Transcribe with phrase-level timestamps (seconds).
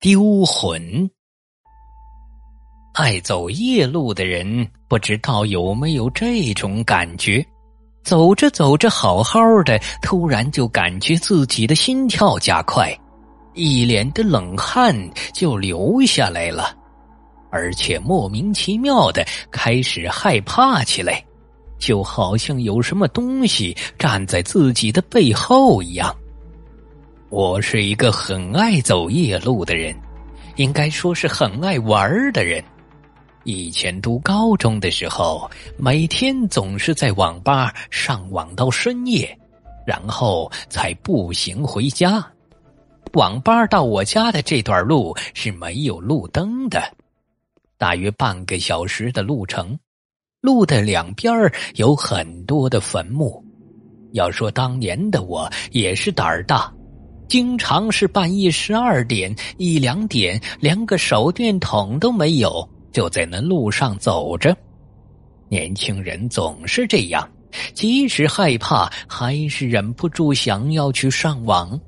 [0.00, 1.10] 丢魂。
[2.94, 7.46] 爱走夜路的人不知道有没有这种感觉：
[8.02, 12.98] 走着走着好好的，突然就感觉自己的心跳加快，
[13.52, 14.96] 一脸的冷汗
[15.34, 16.74] 就流下来了，
[17.50, 21.22] 而且莫名其妙的开始害怕起来，
[21.78, 26.16] 就好像有什么东西站在自己的背后一样。
[27.30, 29.94] 我是一个很爱走夜路的人，
[30.56, 32.62] 应该说是很爱玩的人。
[33.44, 35.48] 以前读高中的时候，
[35.78, 39.38] 每天总是在网吧上网到深夜，
[39.86, 42.20] 然后才步行回家。
[43.12, 46.82] 网吧到我家的这段路是没有路灯的，
[47.78, 49.78] 大约半个小时的路程。
[50.40, 51.32] 路的两边
[51.76, 53.40] 有很多的坟墓。
[54.14, 56.74] 要说当年的我也是胆儿大。
[57.30, 64.54] 经常是半夜十二点一两点，连个手电筒都没有，就在那路上走着。
[65.48, 67.30] 年轻人总是这样，
[67.72, 71.80] 即使害怕，还是忍不住想要去上网。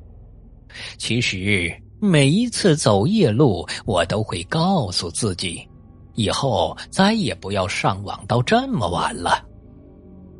[0.96, 5.60] 其实每一次走夜路，我都会告诉自己，
[6.14, 9.44] 以后再也不要上网到这么晚了。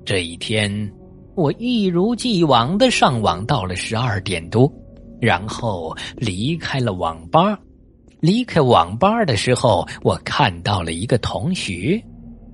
[0.04, 0.70] 这一天，
[1.34, 4.72] 我一如既往的上网到了十二点多。
[5.22, 7.56] 然后离开了网吧。
[8.18, 12.02] 离开网吧的时候，我看到了一个同学，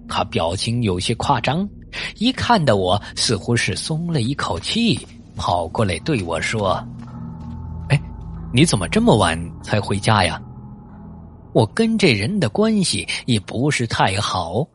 [0.06, 1.66] 他表情有些夸张，
[2.18, 4.98] 一看到我，似乎是松了一口气，
[5.34, 6.74] 跑过来对我说
[7.88, 7.98] ：“哎，
[8.52, 10.38] 你怎么这么晚才回家呀？”
[11.54, 14.66] 我跟这人的关系也不是太好，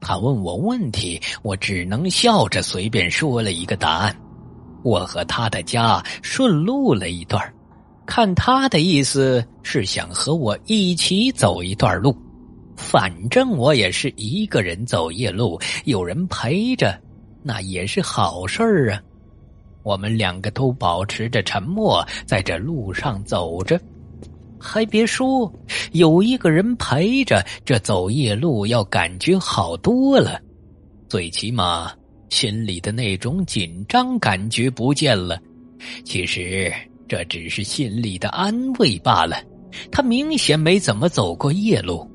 [0.00, 4.16] 他问我问题，我只能笑着随便说了一个答案。
[4.82, 7.40] 我和他的家顺路了一段
[8.06, 12.16] 看他的意思是想和我一起走一段路，
[12.76, 16.98] 反正我也是一个人走夜路，有人陪着，
[17.42, 19.00] 那也是好事儿啊。
[19.82, 23.80] 我们两个都保持着沉默，在这路上走着，
[24.58, 25.50] 还别说，
[25.92, 30.40] 有一个人陪着，这走夜路要感觉好多了，
[31.08, 31.92] 最起码。
[32.30, 35.38] 心里的那种紧张感觉不见了，
[36.04, 36.72] 其实
[37.06, 39.36] 这只是心里的安慰罢了。
[39.90, 42.08] 他明显没怎么走过夜路，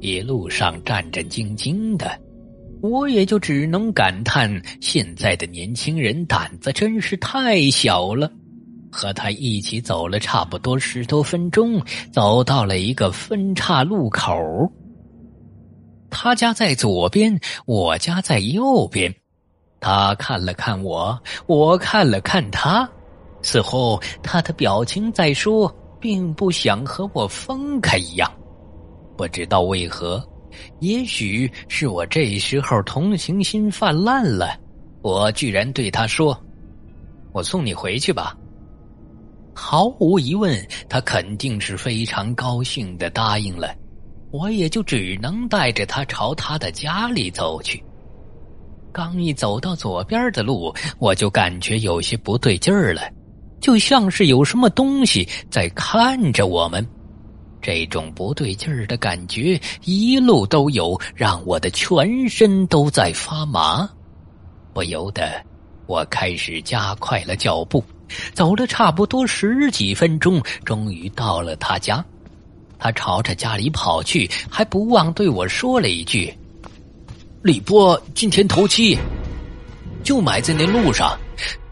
[0.00, 2.18] 一路上战战兢兢的，
[2.82, 8.30] 我也就只能感叹现在的年轻人胆子真是太小了。
[8.90, 11.78] 和他一起走了差不多十多分钟，
[12.10, 14.34] 走到了一个分岔路口。
[16.08, 19.14] 他家在左边，我家在右边。
[19.80, 22.88] 他看了看我，我看了看他，
[23.42, 28.30] 似乎他的表情在说，并不想和我分开一样。
[29.16, 30.22] 不知道为何，
[30.80, 34.58] 也许是我这时候同情心泛滥了，
[35.02, 36.36] 我居然对他说
[37.32, 38.36] ：“我送你回去吧。”
[39.54, 40.56] 毫无疑问，
[40.88, 43.74] 他肯定是非常高兴的答应了，
[44.30, 47.82] 我也就只能带着他朝他的家里走去。
[48.98, 53.02] 刚一走到左边的路，我就感觉有些不对劲儿了，
[53.60, 56.84] 就像是有什么东西在看着我们。
[57.62, 63.88] 这种不对劲儿的感觉一路都有，让我的全身都在发麻。
[64.74, 65.30] 不由得，
[65.86, 67.84] 我开始加快了脚步，
[68.34, 72.04] 走了差不多十几分钟，终于到了他家。
[72.80, 76.36] 他朝着家里跑去，还不忘对我说了一句。
[77.40, 78.98] 李波今天头七，
[80.02, 81.16] 就埋在那路上。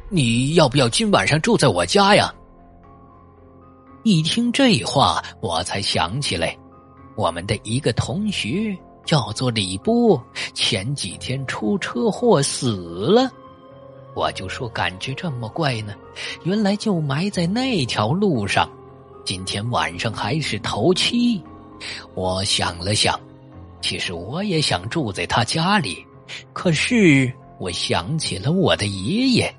[0.08, 2.32] 你要不要今晚上住在我家呀？
[4.04, 6.56] 一听这话，我才想起来，
[7.16, 13.28] 我们的一个同学叫做李波，前几天出车祸死了。
[14.14, 15.92] 我就说感觉这么怪呢，
[16.44, 18.70] 原来就埋在那条路上。
[19.24, 21.42] 今天晚上还是头七，
[22.14, 23.18] 我想了想。
[23.80, 26.04] 其实我也想住在他家里，
[26.52, 29.54] 可是我想起了我的爷爷，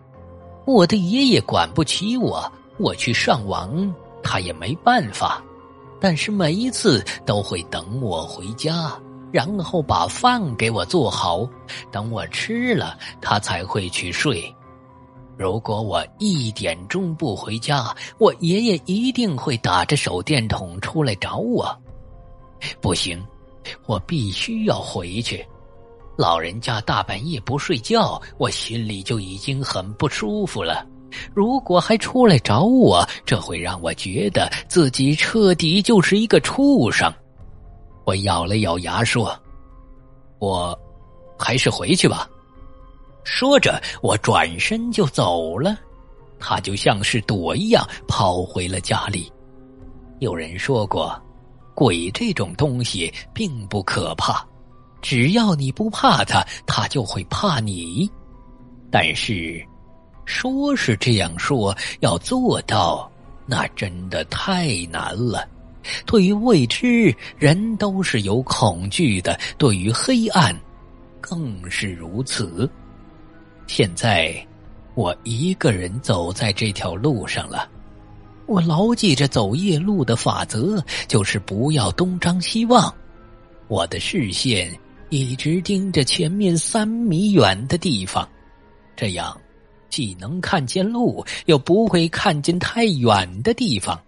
[0.65, 5.41] 我的爷爷管不起我，我去上网他也没办法，
[5.99, 8.91] 但是每一次都会等我回家，
[9.31, 11.47] 然后把饭给我做好，
[11.91, 14.53] 等我吃了，他才会去睡。
[15.37, 21.73] 如果我一点钟不回家，我爷爷一定会打着手电筒出来找我。
[22.81, 23.23] 不行。
[23.85, 25.45] 我必须要回去，
[26.17, 30.85] 老人家大半夜不睡觉，我心里就已经很不舒服了。
[31.33, 37.11] 如果还出来找我，这会让我觉得自己彻底就是一个畜生。
[38.03, 39.37] 我咬了咬牙说
[40.39, 40.77] ：“我
[41.37, 42.29] 还是回去吧。”
[43.23, 45.77] 说着，我转身就走了。
[46.39, 49.31] 他就像是躲一样跑回了家里。
[50.19, 51.19] 有人说过，
[51.77, 54.43] 鬼这种东西并不可怕，
[54.99, 58.09] 只要你不怕他，他就会怕你。
[58.89, 59.63] 但是，
[60.25, 63.07] 说是这样说，要做到，
[63.45, 65.47] 那真的太难了。
[66.07, 70.59] 对于未知，人都是有恐惧的；对于黑暗，
[71.21, 72.67] 更是如此。
[73.67, 74.35] 现在，
[74.95, 77.69] 我一个人走在这条路上了。
[78.47, 82.93] 我牢记着走夜路的法则，就是不要东张西望。
[83.67, 84.73] 我的视线
[85.09, 88.27] 一直盯着前面三米远的地方，
[88.95, 89.37] 这样
[89.89, 93.99] 既能看见路，又不会看见太远的地方。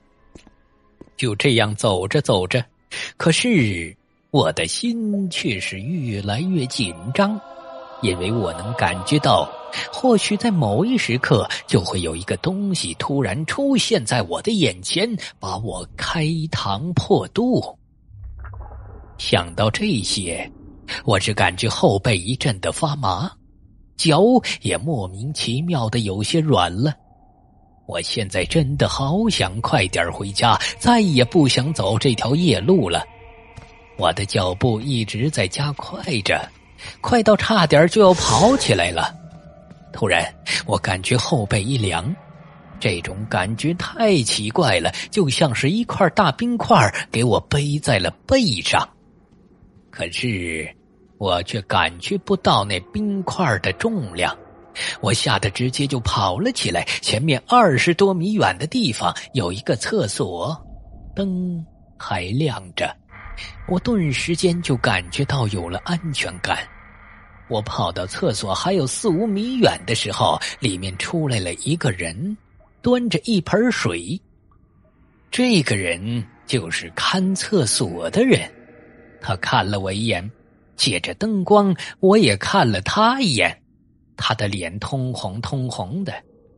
[1.17, 2.63] 就这样走着走着，
[3.17, 3.93] 可是
[4.31, 7.39] 我的心却是越来越紧张。
[8.01, 9.49] 因为我能感觉到，
[9.91, 15.09] 或许在某一时刻，就会有一个东西突然出现在我的眼前，
[15.39, 17.61] 把我开膛破肚。
[19.17, 20.49] 想到这些，
[21.03, 23.29] 我只感觉后背一阵的发麻，
[23.97, 24.21] 脚
[24.61, 26.93] 也莫名其妙的有些软了。
[27.85, 33.03] 我现在真的好想快点回家，再也不想走这条夜路了。
[33.97, 36.47] 我的脚步一直在加快着。
[37.01, 39.13] 快到差点就要跑起来了，
[39.91, 40.23] 突然
[40.65, 42.15] 我感觉后背一凉，
[42.79, 48.87] 这种感觉太奇怪了，就像是一块大冰块给我背在了背上。
[49.91, 50.69] 可是
[51.17, 54.33] 我却感觉不到那冰块的重量，
[55.01, 56.83] 我吓得直接就跑了起来。
[57.01, 60.55] 前面二十多米远的地方有一个厕所，
[61.15, 61.65] 灯
[61.97, 62.95] 还亮着。
[63.67, 66.57] 我顿时间就感觉到有了安全感。
[67.47, 72.37] 我跑到厕所还有四五米远的时候，里面出来了一个人，
[72.81, 74.19] 端着一盆水。
[75.31, 78.49] 这个人就是看厕所的人。
[79.21, 80.29] 他看了我一眼，
[80.75, 83.61] 借着灯光，我也看了他一眼。
[84.15, 86.13] 他的脸通红通红的，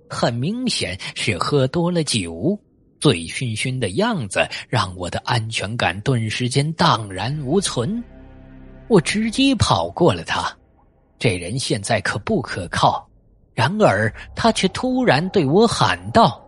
[0.09, 2.59] 很明显是喝多了酒。
[3.01, 8.01] 醉醺醺的样子让我的安全感顿时间荡然无存，
[8.87, 10.55] 我直接跑过了他。
[11.17, 13.05] 这人现在可不可靠？
[13.55, 16.39] 然而他却突然对我喊道：“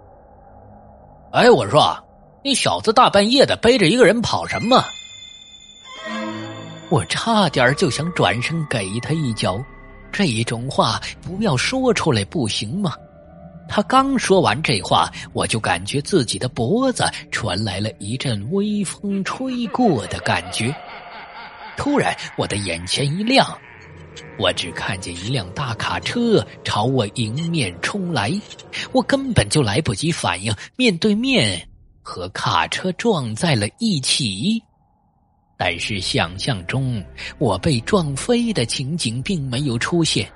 [1.33, 1.97] 哎，我说，
[2.43, 4.85] 你小子大半夜的背着一个人跑什么？”
[6.89, 9.59] 我差点就想转身给他一脚，
[10.11, 12.95] 这种话不要说出来不行吗？
[13.67, 20.73] 他刚说完这话，我就感觉自己的脖子传来了一阵微风吹过的感觉。
[21.75, 23.47] 突然，我的眼前一亮，
[24.37, 28.31] 我只看见一辆大卡车朝我迎面冲来，
[28.91, 31.67] 我根本就来不及反应，面对面
[32.03, 34.61] 和卡车撞在了一起。
[35.57, 37.03] 但是想象中
[37.39, 40.29] 我被撞飞的情景并没有出现。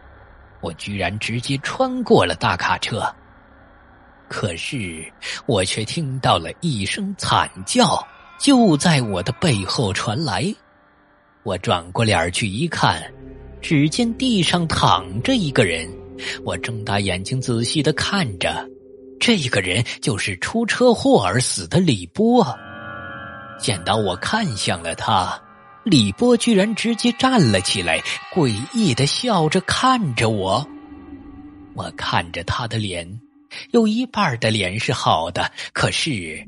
[0.62, 3.04] 我居然直接穿过了大卡车，
[4.28, 5.06] 可是
[5.46, 8.06] 我却听到了一声惨叫，
[8.40, 10.44] 就在我的背后传来。
[11.44, 13.02] 我转过脸去一看，
[13.62, 15.88] 只见地上躺着一个人。
[16.44, 18.68] 我睁大眼睛仔细的看着，
[19.20, 22.46] 这个人就是出车祸而死的李波。
[23.60, 25.40] 见到我看向了他。
[25.90, 28.02] 李波居然直接站了起来，
[28.34, 30.68] 诡异的笑着看着我。
[31.76, 33.22] 我看着他的脸，
[33.72, 36.46] 有一半的脸是好的，可是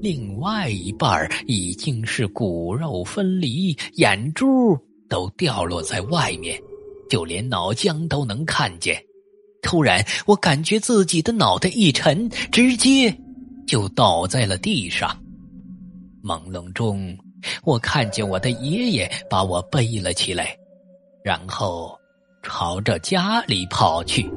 [0.00, 4.78] 另外一半已经是骨肉分离，眼珠
[5.08, 6.58] 都掉落在外面，
[7.10, 9.02] 就连脑浆都能看见。
[9.60, 13.14] 突然，我感觉自己的脑袋一沉，直接
[13.66, 15.14] 就倒在了地上。
[16.22, 17.18] 朦胧中。
[17.64, 20.56] 我看见我的爷爷把我背了起来，
[21.22, 21.98] 然后
[22.42, 24.28] 朝着家里跑去，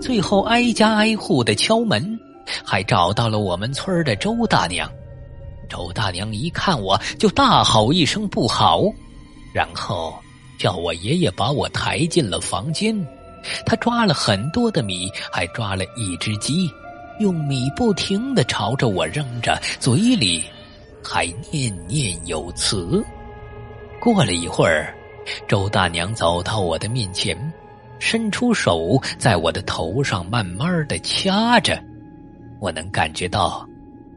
[0.00, 2.18] 最后挨家挨户的敲门，
[2.64, 4.90] 还找到了我们村的周大娘。
[5.68, 8.82] 周大娘一看我就大吼一声不好，
[9.54, 10.14] 然后
[10.58, 12.94] 叫我爷爷把我抬进了房间。
[13.66, 16.70] 他抓了很多的米，还抓了一只鸡，
[17.18, 20.42] 用米不停的朝着我扔着，嘴里。
[21.04, 23.04] 还念念有词。
[24.00, 24.94] 过了一会儿，
[25.46, 27.36] 周大娘走到我的面前，
[27.98, 31.80] 伸出手在我的头上慢慢的掐着，
[32.60, 33.66] 我能感觉到，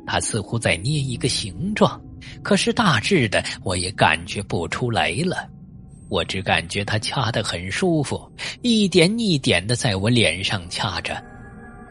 [0.05, 2.01] 他似乎在捏一个形状，
[2.41, 5.47] 可是大致的我也感觉不出来了。
[6.09, 11.21] 我只感觉他掐得很舒服，一点一点的在我脸上掐着，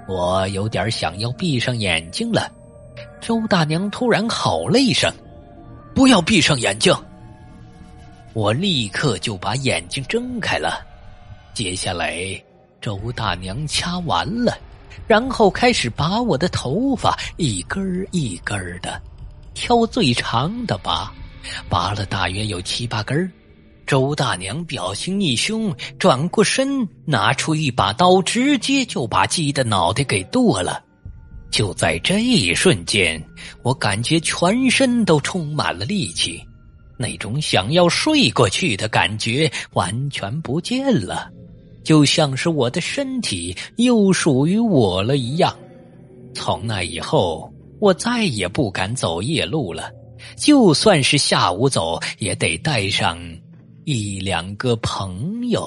[0.09, 2.51] 我有点想要闭上眼睛了。
[3.27, 5.13] 周大娘突然吼了一声
[5.97, 6.95] ：“不要闭上眼睛！”
[8.35, 10.87] 我立刻就把眼睛睁开了。
[11.53, 12.41] 接下来，
[12.81, 14.57] 周大娘掐完了，
[15.09, 19.03] 然后开始拔我的头发，一根一根的，
[19.55, 21.13] 挑最长的拔，
[21.69, 23.29] 拔了大约有七八根
[23.89, 30.85] 周大娘表情一凶，转过身，拿出一把刀，直接就把鸡的脑袋给剁了。
[31.57, 33.19] 就在这一瞬间，
[33.63, 36.39] 我感觉全身都充满了力气，
[36.99, 41.31] 那种想要睡过去的感觉完全不见了，
[41.83, 45.57] 就像是我的身体又属于我了一样。
[46.35, 49.91] 从那以后，我再也不敢走夜路了，
[50.37, 53.19] 就算是下午走，也得带上。
[53.87, 55.67] 一两个朋友。